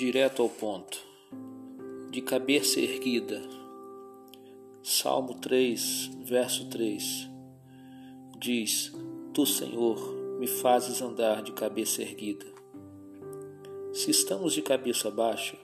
direto 0.00 0.40
ao 0.40 0.48
ponto, 0.48 0.98
de 2.10 2.22
cabeça 2.22 2.80
erguida. 2.80 3.38
Salmo 4.82 5.34
3, 5.34 6.12
verso 6.22 6.70
3 6.70 7.28
diz: 8.38 8.94
Tu, 9.34 9.44
Senhor, 9.44 9.98
me 10.38 10.46
fazes 10.46 11.02
andar 11.02 11.42
de 11.42 11.52
cabeça 11.52 12.00
erguida. 12.00 12.46
Se 13.92 14.10
estamos 14.10 14.54
de 14.54 14.62
cabeça 14.62 15.10
baixa, 15.10 15.58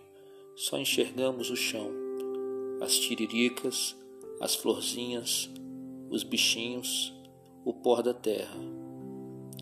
só 0.54 0.76
enxergamos 0.76 1.48
o 1.48 1.56
chão, 1.56 1.90
as 2.82 2.94
tiriricas, 2.94 3.96
as 4.38 4.54
florzinhas, 4.54 5.48
os 6.10 6.22
bichinhos, 6.22 7.10
o 7.64 7.72
pó 7.72 8.02
da 8.02 8.12
terra. 8.12 8.60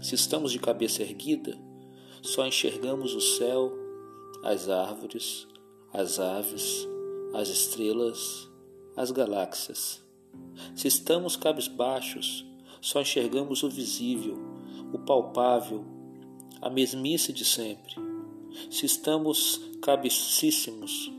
Se 0.02 0.16
estamos 0.16 0.50
de 0.50 0.58
cabeça 0.58 1.00
erguida, 1.00 1.56
só 2.22 2.44
enxergamos 2.44 3.14
o 3.14 3.20
céu, 3.20 3.83
as 4.44 4.68
árvores, 4.68 5.48
as 5.90 6.20
aves, 6.20 6.86
as 7.32 7.48
estrelas, 7.48 8.46
as 8.94 9.10
galáxias. 9.10 10.04
Se 10.76 10.86
estamos 10.86 11.34
cabisbaixos, 11.34 12.44
só 12.78 13.00
enxergamos 13.00 13.62
o 13.62 13.70
visível, 13.70 14.36
o 14.92 14.98
palpável, 14.98 15.82
a 16.60 16.68
mesmice 16.68 17.32
de 17.32 17.42
sempre. 17.42 17.94
Se 18.70 18.84
estamos 18.84 19.62
cabecíssimos, 19.80 21.10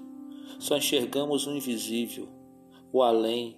só 0.59 0.77
enxergamos 0.77 1.47
o 1.47 1.51
invisível, 1.51 2.29
o 2.93 3.01
além, 3.01 3.57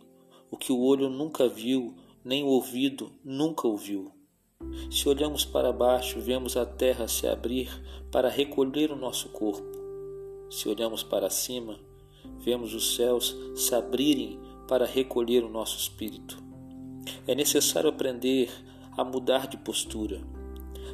o 0.49 0.55
que 0.55 0.71
o 0.71 0.79
olho 0.79 1.09
nunca 1.09 1.49
viu, 1.49 1.93
nem 2.23 2.41
o 2.41 2.48
ouvido 2.48 3.12
nunca 3.21 3.68
ouviu. 3.68 4.13
Se 4.90 5.08
olhamos 5.09 5.45
para 5.45 5.72
baixo, 5.72 6.20
vemos 6.20 6.55
a 6.55 6.66
terra 6.66 7.08
se 7.08 7.27
abrir 7.27 7.70
para 8.12 8.29
recolher 8.29 8.91
o 8.91 8.96
nosso 8.96 9.29
corpo. 9.29 9.65
Se 10.49 10.70
olhamos 10.70 11.04
para 11.04 11.29
cima, 11.29 11.79
vemos 12.40 12.74
os 12.74 12.96
céus 12.96 13.35
se 13.55 13.76
abrirem 13.76 14.40
para 14.68 14.85
recolher 14.85 15.43
o 15.43 15.49
nosso 15.49 15.77
espírito. 15.77 16.38
É 17.26 17.35
necessário 17.35 17.90
aprender 17.90 18.49
a 18.96 19.04
mudar 19.04 19.48
de 19.48 19.57
postura, 19.57 20.21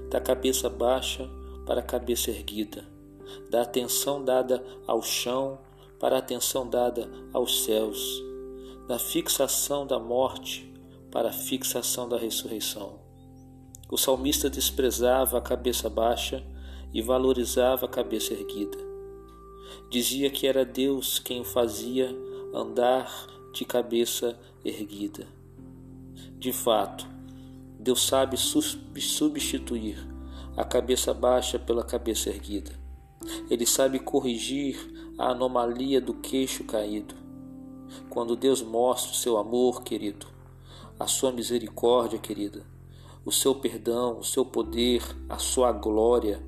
da 0.09 0.19
cabeça 0.19 0.69
baixa 0.69 1.29
para 1.65 1.79
a 1.79 1.83
cabeça 1.83 2.29
erguida, 2.29 2.83
da 3.49 3.61
atenção 3.61 4.23
dada 4.23 4.63
ao 4.85 5.01
chão 5.01 5.59
para 5.99 6.17
a 6.17 6.19
atenção 6.19 6.69
dada 6.69 7.09
aos 7.31 7.63
céus, 7.63 8.21
da 8.87 8.99
fixação 8.99 9.87
da 9.87 9.97
morte 9.97 10.71
para 11.09 11.29
a 11.29 11.33
fixação 11.33 12.09
da 12.09 12.17
ressurreição. 12.17 12.99
O 13.93 13.97
salmista 13.97 14.49
desprezava 14.49 15.37
a 15.37 15.41
cabeça 15.41 15.87
baixa 15.87 16.43
e 16.91 16.99
valorizava 16.99 17.85
a 17.85 17.87
cabeça 17.87 18.33
erguida. 18.33 18.75
Dizia 19.87 20.31
que 20.31 20.47
era 20.47 20.65
Deus 20.65 21.19
quem 21.19 21.41
o 21.41 21.43
fazia 21.43 22.09
andar 22.55 23.27
de 23.53 23.63
cabeça 23.63 24.35
erguida. 24.65 25.27
De 26.39 26.51
fato, 26.51 27.07
Deus 27.79 28.01
sabe 28.01 28.35
substituir 28.35 29.99
a 30.57 30.65
cabeça 30.65 31.13
baixa 31.13 31.59
pela 31.59 31.83
cabeça 31.83 32.31
erguida. 32.31 32.71
Ele 33.47 33.67
sabe 33.67 33.99
corrigir 33.99 34.75
a 35.19 35.29
anomalia 35.33 36.01
do 36.01 36.15
queixo 36.15 36.63
caído. 36.63 37.13
Quando 38.09 38.35
Deus 38.35 38.63
mostra 38.63 39.11
o 39.11 39.15
seu 39.15 39.37
amor, 39.37 39.83
querido, 39.83 40.25
a 40.99 41.05
sua 41.05 41.31
misericórdia, 41.31 42.17
querida, 42.17 42.72
o 43.25 43.31
seu 43.31 43.55
perdão, 43.55 44.19
o 44.19 44.23
seu 44.23 44.45
poder, 44.45 45.01
a 45.29 45.37
sua 45.37 45.71
glória, 45.71 46.43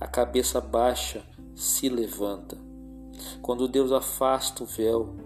a 0.00 0.06
cabeça 0.06 0.60
baixa 0.60 1.24
se 1.54 1.88
levanta. 1.88 2.56
Quando 3.42 3.68
Deus 3.68 3.92
afasta 3.92 4.62
o 4.62 4.66
véu 4.66 5.16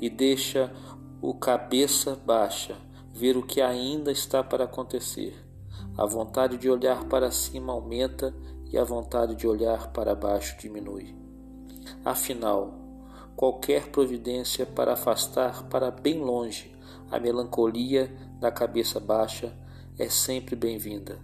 e 0.00 0.10
deixa 0.10 0.72
o 1.20 1.34
cabeça 1.34 2.20
baixa 2.26 2.76
ver 3.12 3.36
o 3.36 3.46
que 3.46 3.60
ainda 3.60 4.10
está 4.10 4.42
para 4.42 4.64
acontecer, 4.64 5.34
a 5.96 6.04
vontade 6.04 6.58
de 6.58 6.68
olhar 6.68 7.04
para 7.04 7.30
cima 7.30 7.72
aumenta 7.72 8.34
e 8.70 8.76
a 8.76 8.82
vontade 8.82 9.36
de 9.36 9.46
olhar 9.46 9.92
para 9.92 10.14
baixo 10.14 10.58
diminui. 10.58 11.14
Afinal, 12.04 12.74
qualquer 13.36 13.88
providência 13.90 14.66
para 14.66 14.94
afastar 14.94 15.62
para 15.68 15.90
bem 15.90 16.20
longe 16.20 16.74
a 17.10 17.20
melancolia 17.20 18.12
da 18.40 18.50
cabeça 18.50 18.98
baixa 18.98 19.56
é 19.98 20.08
sempre 20.08 20.56
bem-vinda. 20.56 21.20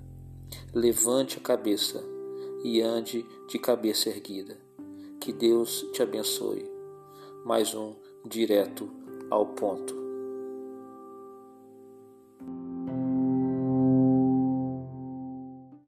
Levante 0.72 1.38
a 1.38 1.40
cabeça 1.40 2.02
e 2.62 2.80
ande 2.80 3.26
de 3.48 3.58
cabeça 3.58 4.08
erguida. 4.08 4.56
Que 5.20 5.32
Deus 5.32 5.84
te 5.92 6.02
abençoe. 6.02 6.70
Mais 7.44 7.74
um 7.74 7.96
direto 8.24 8.88
ao 9.28 9.46
ponto. 9.46 9.99